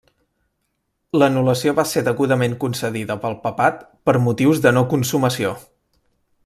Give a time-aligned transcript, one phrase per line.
[1.21, 5.57] L'anul·lació va ser degudament concedida pel papat per motius de no consumació.